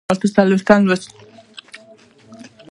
[0.11, 1.09] اته څلوېښتم لوست